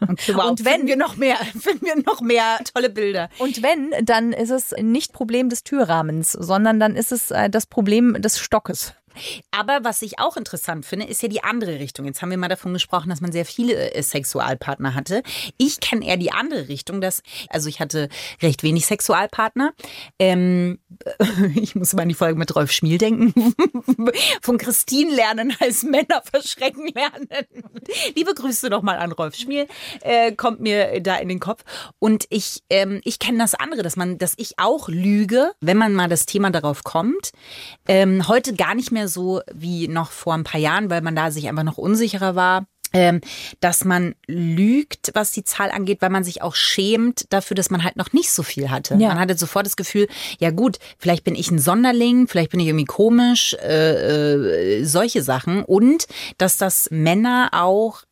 [0.00, 3.28] Und, wow, Und wenn- wir noch mehr, finden wir noch mehr tolle Bilder.
[3.38, 7.66] Und wenn, dann ist es nicht Problem des Türrahmens, sondern dann ist es äh, das
[7.66, 8.94] Problem des Stockes.
[9.50, 12.06] Aber was ich auch interessant finde, ist ja die andere Richtung.
[12.06, 15.22] Jetzt haben wir mal davon gesprochen, dass man sehr viele äh, Sexualpartner hatte.
[15.58, 18.08] Ich kenne eher die andere Richtung, dass, also ich hatte
[18.42, 19.72] recht wenig Sexualpartner.
[20.18, 20.78] Ähm,
[21.54, 23.32] ich muss mal an die Folge mit Rolf Schmiel denken.
[24.42, 27.28] Von Christine lernen als Männer verschrecken lernen.
[28.14, 29.66] Liebe Grüße nochmal an Rolf Schmiel,
[30.00, 31.62] äh, kommt mir da in den Kopf.
[31.98, 35.94] Und ich, ähm, ich kenne das andere, dass man, dass ich auch lüge, wenn man
[35.94, 37.32] mal das Thema darauf kommt.
[37.86, 41.30] Ähm, heute gar nicht mehr so wie noch vor ein paar Jahren, weil man da
[41.30, 42.66] sich einfach noch unsicherer war.
[42.94, 43.22] Ähm,
[43.60, 47.84] dass man lügt, was die Zahl angeht, weil man sich auch schämt dafür, dass man
[47.84, 48.96] halt noch nicht so viel hatte.
[48.96, 49.08] Ja.
[49.08, 52.66] Man hatte sofort das Gefühl, ja gut, vielleicht bin ich ein Sonderling, vielleicht bin ich
[52.66, 55.64] irgendwie komisch, äh, äh, solche Sachen.
[55.64, 58.02] Und dass das Männer auch,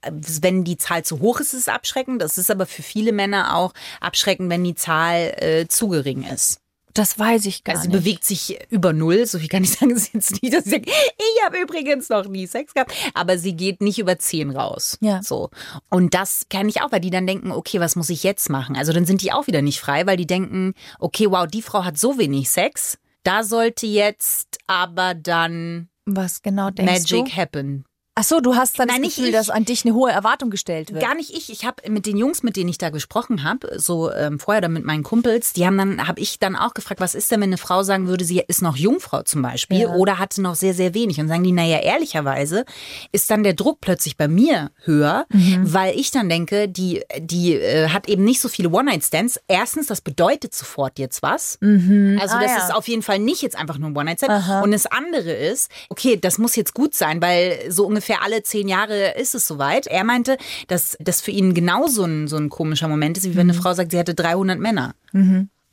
[0.41, 2.23] wenn die Zahl zu hoch ist, ist es abschreckend.
[2.23, 6.60] Das ist aber für viele Männer auch abschreckend, wenn die Zahl äh, zu gering ist.
[6.95, 7.99] Das weiß ich gar Also sie nicht.
[8.01, 9.91] bewegt sich über null, so viel kann ich sagen.
[9.93, 13.55] Ist jetzt nicht, dass ich sage, ich habe übrigens noch nie Sex gehabt, aber sie
[13.55, 14.99] geht nicht über zehn raus.
[15.01, 15.23] Ja.
[15.23, 15.51] So.
[15.89, 18.77] Und das kann ich auch, weil die dann denken, okay, was muss ich jetzt machen?
[18.77, 21.85] Also dann sind die auch wieder nicht frei, weil die denken, okay, wow, die Frau
[21.85, 27.37] hat so wenig Sex, da sollte jetzt aber dann Was genau denkst Magic du?
[27.37, 27.85] happen.
[28.17, 29.35] Ach so, du hast dann Nein, das nicht Gefühl, ich.
[29.37, 31.01] dass an dich eine hohe Erwartung gestellt wird.
[31.03, 31.49] Gar nicht ich.
[31.49, 34.69] Ich habe mit den Jungs, mit denen ich da gesprochen habe, so ähm, vorher oder
[34.69, 37.51] mit meinen Kumpels, die haben dann, habe ich dann auch gefragt, was ist denn, wenn
[37.51, 39.95] eine Frau sagen würde, sie ist noch Jungfrau zum Beispiel Ja.
[39.95, 41.21] oder hatte noch sehr, sehr wenig.
[41.21, 42.65] Und sagen die, naja, ehrlicherweise
[43.13, 45.73] ist dann der Druck plötzlich bei mir höher, Mhm.
[45.73, 49.41] weil ich dann denke, die, die äh, hat eben nicht so viele One-Night-Stands.
[49.47, 51.59] Erstens, das bedeutet sofort jetzt was.
[51.63, 52.59] Also Ah, das ja.
[52.65, 54.65] ist auf jeden Fall nicht jetzt einfach nur ein One-Night-Stand.
[54.65, 58.69] Und das andere ist, okay, das muss jetzt gut sein, weil so ungefähr alle zehn
[58.69, 59.87] Jahre ist es soweit.
[59.87, 60.37] Er meinte,
[60.69, 63.63] dass das für ihn genauso ein, so ein komischer Moment ist, wie wenn eine Mhm.
[63.63, 64.95] Frau sagt, sie hatte 300 Männer.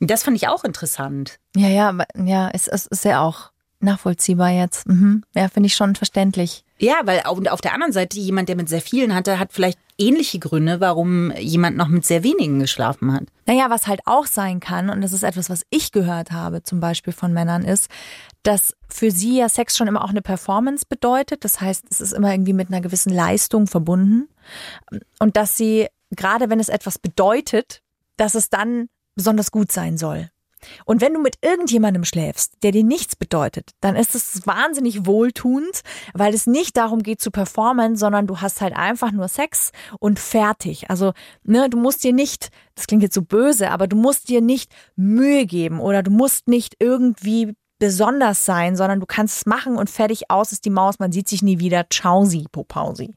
[0.00, 1.38] Das fand ich auch interessant.
[1.56, 4.86] Ja, ja, ja, es, es ist ja auch nachvollziehbar jetzt.
[4.88, 5.24] Mhm.
[5.34, 6.64] Ja, finde ich schon verständlich.
[6.78, 9.78] Ja, weil und auf der anderen Seite jemand, der mit sehr vielen hatte, hat vielleicht
[9.98, 13.24] ähnliche Gründe, warum jemand noch mit sehr wenigen geschlafen hat.
[13.46, 16.80] Naja, was halt auch sein kann, und das ist etwas, was ich gehört habe, zum
[16.80, 17.90] Beispiel von Männern, ist,
[18.44, 21.44] dass für sie ja Sex schon immer auch eine Performance bedeutet.
[21.44, 24.28] Das heißt, es ist immer irgendwie mit einer gewissen Leistung verbunden.
[25.18, 27.82] Und dass sie, gerade wenn es etwas bedeutet,
[28.16, 30.30] dass es dann besonders gut sein soll.
[30.84, 35.82] Und wenn du mit irgendjemandem schläfst, der dir nichts bedeutet, dann ist es wahnsinnig wohltuend,
[36.14, 40.18] weil es nicht darum geht zu performen, sondern du hast halt einfach nur Sex und
[40.18, 40.90] fertig.
[40.90, 41.12] Also,
[41.44, 44.72] ne, du musst dir nicht, das klingt jetzt so böse, aber du musst dir nicht
[44.96, 49.88] Mühe geben oder du musst nicht irgendwie besonders sein, sondern du kannst es machen und
[49.88, 51.86] fertig aus ist die Maus, man sieht sich nie wieder.
[51.90, 53.14] Ciao, sie, Popausi.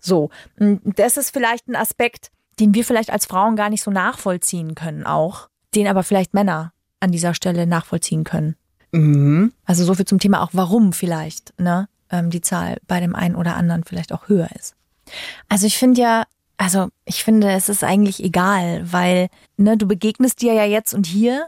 [0.00, 4.74] So, das ist vielleicht ein Aspekt, den wir vielleicht als Frauen gar nicht so nachvollziehen
[4.74, 8.56] können auch, den aber vielleicht Männer an dieser Stelle nachvollziehen können.
[8.92, 9.52] Mhm.
[9.64, 13.36] Also so viel zum Thema auch, warum vielleicht ne, ähm, die Zahl bei dem einen
[13.36, 14.74] oder anderen vielleicht auch höher ist.
[15.48, 16.24] Also ich finde ja,
[16.56, 21.06] also ich finde, es ist eigentlich egal, weil ne, du begegnest dir ja jetzt und
[21.06, 21.46] hier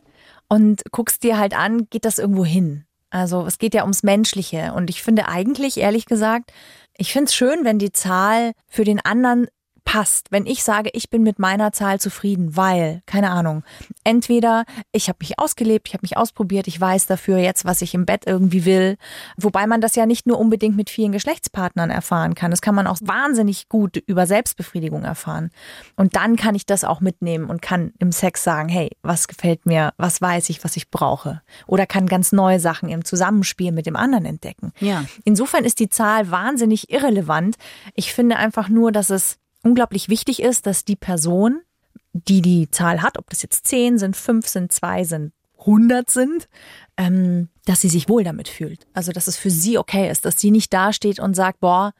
[0.49, 2.85] und guckst dir halt an, geht das irgendwo hin?
[3.11, 6.53] Also es geht ja ums Menschliche und ich finde eigentlich, ehrlich gesagt,
[6.97, 9.49] ich finde es schön, wenn die Zahl für den anderen
[9.85, 13.65] passt, wenn ich sage, ich bin mit meiner Zahl zufrieden, weil, keine Ahnung,
[14.05, 17.95] entweder ich habe mich ausgelebt, ich habe mich ausprobiert, ich weiß dafür jetzt, was ich
[17.95, 18.97] im Bett irgendwie will,
[19.37, 22.87] wobei man das ja nicht nur unbedingt mit vielen Geschlechtspartnern erfahren kann, das kann man
[22.87, 25.51] auch wahnsinnig gut über Selbstbefriedigung erfahren.
[25.97, 29.67] Und dann kann ich das auch mitnehmen und kann im Sex sagen, hey, was gefällt
[29.67, 31.43] mir, was weiß ich, was ich brauche.
[31.67, 34.73] Oder kann ganz neue Sachen im Zusammenspiel mit dem anderen entdecken.
[34.81, 35.05] Ja.
[35.25, 37.57] Insofern ist die Zahl wahnsinnig irrelevant.
[37.95, 41.61] Ich finde einfach nur, dass es unglaublich wichtig ist, dass die Person,
[42.13, 46.49] die die Zahl hat, ob das jetzt 10 sind, 5 sind, 2 sind, 100 sind,
[46.97, 48.87] ähm, dass sie sich wohl damit fühlt.
[48.95, 51.93] Also, dass es für sie okay ist, dass sie nicht dasteht und sagt, boah,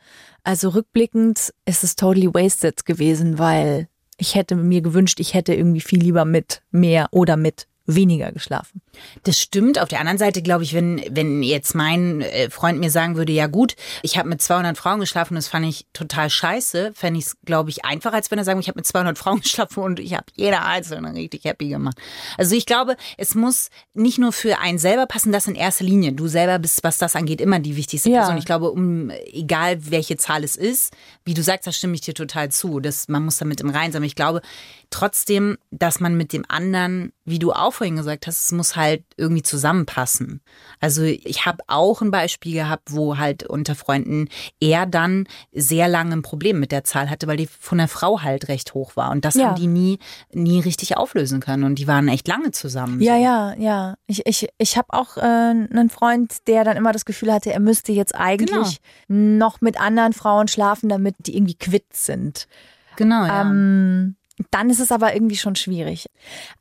[0.43, 5.81] also rückblickend ist es totally wasted gewesen, weil ich hätte mir gewünscht, ich hätte irgendwie
[5.81, 8.81] viel lieber mit mehr oder mit weniger geschlafen.
[9.25, 9.79] Das stimmt.
[9.79, 13.33] Auf der anderen Seite glaube ich, wenn, wenn jetzt mein äh, Freund mir sagen würde,
[13.33, 17.27] ja gut, ich habe mit 200 Frauen geschlafen, das fand ich total scheiße, fände ich
[17.27, 20.01] es, glaube ich, einfacher, als wenn er sagen, ich habe mit 200 Frauen geschlafen und
[20.01, 21.99] ich habe jeder einzelne richtig happy gemacht.
[22.37, 26.13] Also ich glaube, es muss nicht nur für einen selber passen, das in erster Linie.
[26.13, 28.21] Du selber bist, was das angeht, immer die wichtigste Ja.
[28.21, 28.39] Person.
[28.39, 32.15] Ich glaube, um egal welche Zahl es ist, wie du sagst, da stimme ich dir
[32.15, 32.81] total zu.
[32.81, 34.01] Das, man muss damit im Reinen sein.
[34.01, 34.41] Aber ich glaube
[34.91, 38.80] trotzdem, dass man mit dem anderen, wie du auch vorhin gesagt hast, es muss halt
[38.81, 40.41] halt irgendwie zusammenpassen.
[40.81, 44.29] Also ich habe auch ein Beispiel gehabt, wo halt unter Freunden
[44.61, 48.23] er dann sehr lange ein Problem mit der Zahl hatte, weil die von der Frau
[48.23, 49.11] halt recht hoch war.
[49.11, 49.49] Und das Ja.
[49.49, 49.99] haben die nie,
[50.33, 51.65] nie richtig auflösen können.
[51.65, 53.01] Und die waren echt lange zusammen.
[53.01, 53.23] Ja, so.
[53.23, 53.95] ja, ja.
[54.07, 57.61] Ich, ich, ich habe auch äh, einen Freund, der dann immer das Gefühl hatte, er
[57.61, 62.49] müsste jetzt eigentlich noch mit anderen Frauen schlafen, damit die irgendwie quitt sind.
[62.97, 63.43] Genau, ja.
[63.43, 64.17] Ähm,
[64.51, 66.07] dann ist es aber irgendwie schon schwierig.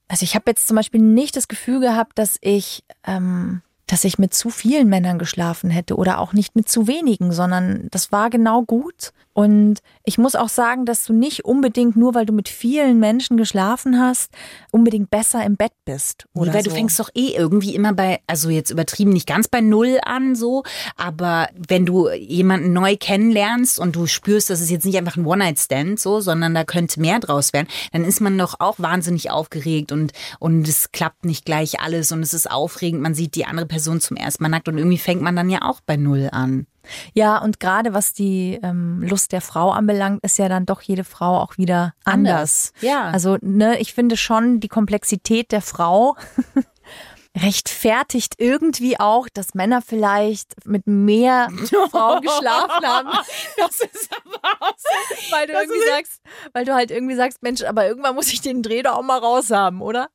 [0.07, 4.19] Also ich habe jetzt zum Beispiel nicht das Gefühl gehabt, dass ich, ähm, dass ich
[4.19, 8.30] mit zu vielen Männern geschlafen hätte oder auch nicht mit zu wenigen, sondern das war
[8.30, 9.13] genau gut.
[9.34, 13.38] Und ich muss auch sagen, dass du nicht unbedingt nur, weil du mit vielen Menschen
[13.38, 14.32] geschlafen hast,
[14.71, 16.25] unbedingt besser im Bett bist.
[16.34, 16.75] Nee, Oder weil du so.
[16.75, 20.63] fängst doch eh irgendwie immer bei, also jetzt übertrieben nicht ganz bei Null an, so,
[20.97, 25.25] aber wenn du jemanden neu kennenlernst und du spürst, das ist jetzt nicht einfach ein
[25.25, 29.91] One-Night-Stand, so, sondern da könnte mehr draus werden, dann ist man doch auch wahnsinnig aufgeregt
[29.91, 33.65] und, und es klappt nicht gleich alles und es ist aufregend, man sieht die andere
[33.67, 36.67] Person zum ersten Mal nackt und irgendwie fängt man dann ja auch bei Null an.
[37.13, 41.03] Ja, und gerade was die ähm, Lust der Frau anbelangt, ist ja dann doch jede
[41.03, 42.73] Frau auch wieder anders.
[42.73, 43.09] Anders, ja.
[43.09, 46.15] Also, ne, ich finde schon die Komplexität der Frau
[47.37, 51.49] rechtfertigt irgendwie auch, dass Männer vielleicht mit mehr
[51.91, 53.09] Frauen geschlafen haben.
[53.57, 55.31] Das ist aber auch so.
[55.31, 56.21] Weil du irgendwie sagst,
[56.53, 59.19] weil du halt irgendwie sagst, Mensch, aber irgendwann muss ich den Dreh doch auch mal
[59.19, 60.09] raus haben, oder?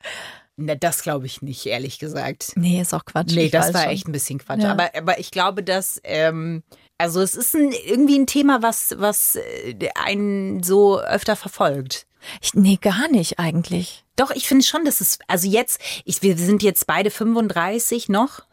[0.57, 2.53] Na, das glaube ich nicht, ehrlich gesagt.
[2.55, 3.33] Nee, ist auch Quatsch.
[3.35, 3.91] Nee, ich das war schon.
[3.91, 4.63] echt ein bisschen Quatsch.
[4.63, 4.71] Ja.
[4.71, 6.63] Aber, aber ich glaube, dass, ähm,
[6.97, 12.07] also es ist ein, irgendwie ein Thema, was, was äh, einen so öfter verfolgt.
[12.41, 14.05] Ich, nee, gar nicht eigentlich.
[14.17, 18.45] Doch, ich finde schon, dass es, also jetzt, ich, wir sind jetzt beide 35 noch.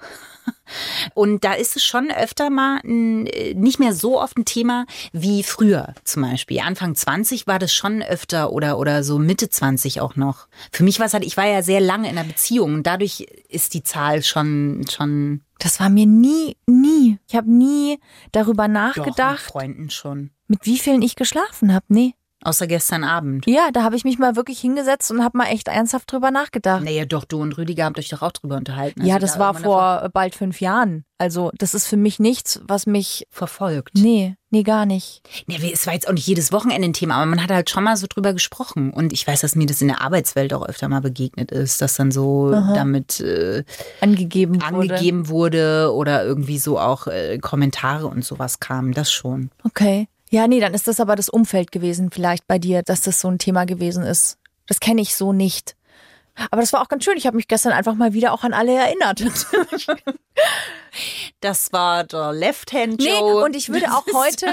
[1.13, 4.85] Und da ist es schon öfter mal ein, äh, nicht mehr so oft ein Thema
[5.11, 6.59] wie früher zum Beispiel.
[6.59, 10.47] Anfang 20 war das schon öfter oder, oder so Mitte 20 auch noch.
[10.71, 13.21] Für mich war es halt, ich war ja sehr lange in einer Beziehung und dadurch
[13.49, 17.17] ist die Zahl schon, schon Das war mir nie, nie.
[17.27, 17.99] Ich habe nie
[18.31, 20.31] darüber doch, mit nachgedacht, Freunden schon.
[20.47, 21.85] mit wie vielen ich geschlafen habe.
[21.89, 22.13] Nee.
[22.43, 23.45] Außer gestern Abend.
[23.47, 26.83] Ja, da habe ich mich mal wirklich hingesetzt und habe mal echt ernsthaft drüber nachgedacht.
[26.83, 29.05] Naja, doch, du und Rüdiger habt euch doch auch drüber unterhalten.
[29.05, 31.05] ja, Also das da war vor bald fünf Jahren.
[31.17, 33.25] Also das ist für mich nichts, was mich.
[33.29, 33.91] davon verfolgt.
[33.95, 35.21] Nee, nee, gar nicht.
[35.45, 37.83] Nee, es war jetzt auch nicht jedes Wochenende ein Thema, aber man hat halt schon
[37.83, 38.91] mal so drüber gesprochen.
[38.91, 41.95] Und ich weiß, dass mir das in der Arbeitswelt auch öfter mal begegnet ist, dass
[41.95, 43.63] dann so damit äh,
[43.99, 44.65] Angegeben wurde.
[44.65, 48.93] angegeben wurde oder irgendwie so auch äh, Kommentare und sowas kamen.
[48.93, 49.51] Das schon.
[49.63, 50.07] Okay.
[50.31, 53.27] Ja, nee, dann ist das aber das Umfeld gewesen, vielleicht bei dir, dass das so
[53.27, 54.37] ein Thema gewesen ist.
[54.65, 55.75] Das kenne ich so nicht.
[56.49, 57.17] Aber das war auch ganz schön.
[57.17, 59.21] Ich habe mich gestern einfach mal wieder auch an alle erinnert.
[61.39, 63.43] Das war der Left-Hand Nee, Joe.
[63.43, 64.47] und ich würde auch heute,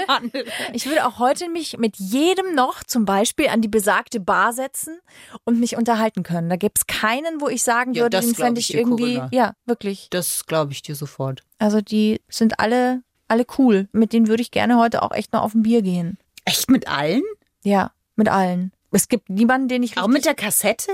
[0.73, 4.99] ich würde auch heute mich mit jedem noch zum Beispiel an die besagte Bar setzen
[5.45, 6.49] und mich unterhalten können.
[6.49, 9.29] Da gibt's keinen, wo ich sagen Ja, würde, den fände ich ich irgendwie, Corinna.
[9.31, 10.07] ja, wirklich.
[10.09, 11.43] Das glaube ich dir sofort.
[11.59, 13.87] Also die sind alle, alle cool.
[13.91, 16.17] Mit denen würde ich gerne heute auch echt noch auf ein Bier gehen.
[16.45, 17.23] Echt mit allen?
[17.63, 18.71] Ja, mit allen.
[18.91, 20.91] Es gibt niemanden, den ich Auch mit der Kassette?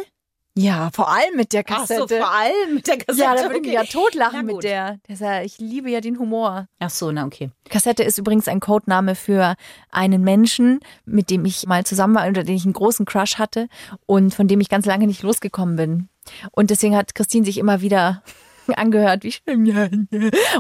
[0.57, 2.07] ja, vor allem mit der Ach Kassette.
[2.07, 3.21] so, vor allem mit der Kassette.
[3.21, 3.89] ja, da würde ich mich ja okay.
[3.91, 4.99] totlachen mit der.
[5.43, 6.67] Ich liebe ja den Humor.
[6.79, 7.51] Ach so, na okay.
[7.69, 9.55] Kassette ist übrigens ein Codename für
[9.91, 13.67] einen Menschen, mit dem ich mal zusammen war, oder den ich einen großen Crush hatte
[14.05, 16.09] und von dem ich ganz lange nicht losgekommen bin.
[16.51, 18.23] Und deswegen hat Christine sich immer wieder
[18.75, 20.07] angehört, wie schön.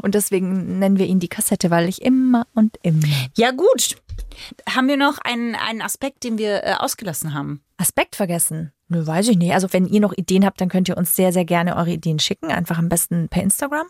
[0.01, 3.07] Und deswegen nennen wir ihn die Kassette, weil ich immer und immer.
[3.37, 3.95] Ja, gut.
[4.69, 7.61] Haben wir noch einen, einen Aspekt, den wir äh, ausgelassen haben?
[7.77, 8.71] Aspekt vergessen?
[8.87, 9.53] Nö, weiß ich nicht.
[9.53, 12.19] Also wenn ihr noch Ideen habt, dann könnt ihr uns sehr, sehr gerne eure Ideen
[12.19, 12.51] schicken.
[12.51, 13.87] Einfach am besten per Instagram.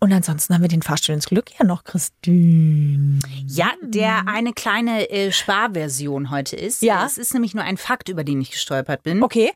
[0.00, 3.18] Und ansonsten haben wir den Fahrstuhl ins Glück ja noch, Christine.
[3.46, 6.82] Ja, der eine kleine äh, Sparversion heute ist.
[6.82, 7.04] Ja.
[7.04, 9.24] Es ist nämlich nur ein Fakt, über den ich gestolpert bin.
[9.24, 9.50] Okay.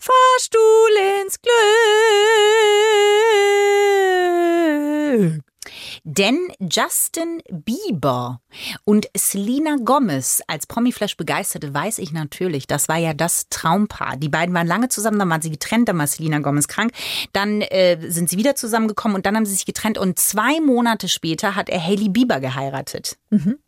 [0.00, 0.90] Fahrstuhl
[1.22, 1.52] ins Glück.
[6.04, 8.40] Denn Justin Bieber
[8.84, 14.16] und Selena Gomez als Promiflash begeisterte, weiß ich natürlich, das war ja das Traumpaar.
[14.16, 16.92] Die beiden waren lange zusammen, dann waren sie getrennt, dann war Selena Gomez krank,
[17.32, 21.08] dann äh, sind sie wieder zusammengekommen und dann haben sie sich getrennt und zwei Monate
[21.08, 23.18] später hat er Hailey Bieber geheiratet.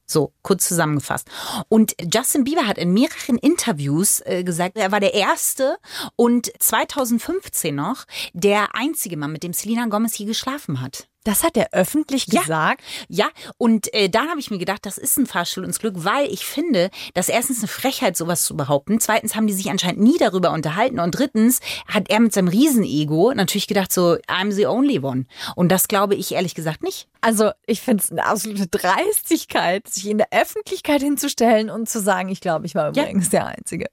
[0.07, 1.29] So, kurz zusammengefasst.
[1.69, 5.79] Und Justin Bieber hat in mehreren Interviews äh, gesagt, er war der Erste
[6.17, 11.09] und 2015 noch der einzige Mann, mit dem Selena Gomez je geschlafen hat.
[11.25, 12.41] Das hat er öffentlich Ja.
[12.43, 12.83] gesagt.
[13.09, 16.31] Ja, und äh, dann habe ich mir gedacht, das ist ein Fahrstuhl ins Glück, weil
[16.33, 19.01] ich finde, dass erstens eine Frechheit, sowas zu behaupten.
[19.01, 21.01] Zweitens haben die sich anscheinend nie darüber unterhalten.
[21.01, 25.27] Und drittens hat er mit seinem Riesenego natürlich gedacht, so, I'm the only one.
[25.57, 27.09] Und das glaube ich ehrlich gesagt nicht.
[27.21, 32.29] Also ich finde es eine absolute Dreistigkeit, sich in der Öffentlichkeit hinzustellen und zu sagen,
[32.29, 33.03] ich glaube, ich war Ja.
[33.05, 33.87] übrigens der Einzige.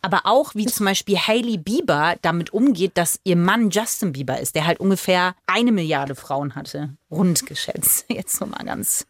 [0.00, 4.54] Aber auch wie zum Beispiel Hailey Bieber damit umgeht, dass ihr Mann Justin Bieber ist,
[4.54, 6.90] der halt ungefähr eine Milliarde Frauen hatte.
[7.10, 8.06] Rund geschätzt.
[8.08, 9.06] Jetzt so mal ganz.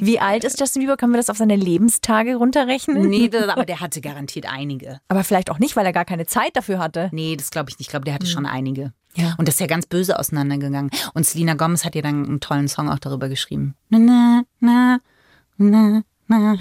[0.00, 0.96] Wie alt ist Justin Bieber?
[0.96, 3.08] Können wir das auf seine Lebenstage runterrechnen?
[3.08, 5.00] Nee, das, aber der hatte garantiert einige.
[5.08, 7.10] Aber vielleicht auch nicht, weil er gar keine Zeit dafür hatte.
[7.12, 7.88] Nee, das glaube ich nicht.
[7.88, 8.92] Ich glaube, der hatte schon einige.
[9.14, 9.34] Ja.
[9.38, 10.90] Und das ist ja ganz böse auseinandergegangen.
[11.12, 13.74] Und Selena Gomez hat ja dann einen tollen Song auch darüber geschrieben.
[13.90, 14.98] Na, na, na,
[15.56, 16.56] na, na,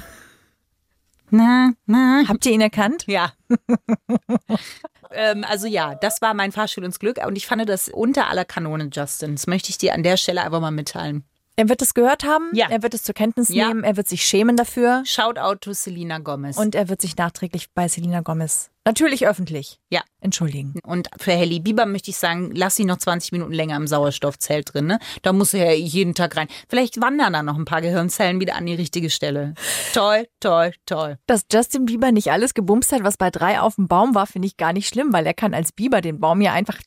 [1.33, 2.23] na, na.
[2.27, 3.05] Habt ihr ihn erkannt?
[3.07, 3.33] Ja.
[5.11, 7.25] ähm, also ja, das war mein Fahrstuhl ins Glück.
[7.25, 9.33] Und ich fand das unter aller Kanone, Justin.
[9.33, 11.23] Das möchte ich dir an der Stelle einfach mal mitteilen.
[11.55, 12.67] Er wird es gehört haben, Ja.
[12.69, 13.67] er wird es zur Kenntnis Ja.
[13.67, 16.57] nehmen, er wird sich schämen dafür Shout out to Selena Gomez.
[16.57, 20.01] und er wird sich nachträglich bei Selena Gomez, natürlich öffentlich, ja.
[20.19, 20.73] entschuldigen.
[20.83, 24.73] Und für Hailey Bieber möchte ich sagen, lass sie noch 20 Minuten länger im Sauerstoffzelt
[24.73, 24.87] drin.
[24.87, 24.97] Ne?
[25.21, 26.47] Da muss er ja jeden Tag rein.
[26.69, 29.53] Vielleicht wandern da noch ein paar Gehirnzellen wieder an die richtige Stelle.
[29.93, 31.17] Toll, toll, toll.
[31.27, 34.47] Dass Justin Bieber nicht alles gebumst hat, was bei drei auf dem Baum war, finde
[34.47, 36.79] ich gar nicht schlimm, weil er kann als Bieber den Baum ja einfach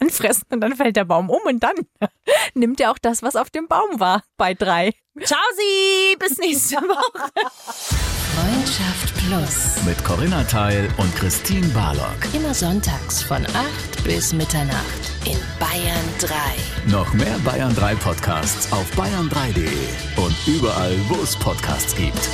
[0.00, 1.74] anfressen und dann fällt der Baum um und dann
[2.54, 4.92] nimmt er auch das, was auf dem Baum war bei drei.
[5.24, 7.30] Ciao Sie, bis nächste Woche.
[8.34, 9.84] Freundschaft Plus.
[9.84, 12.16] Mit Corinna Teil und Christine Barlock.
[12.32, 16.90] Immer sonntags von 8 bis Mitternacht in Bayern 3.
[16.90, 19.68] Noch mehr Bayern 3 Podcasts auf bayern3.de
[20.16, 22.28] und überall, wo es Podcasts gibt.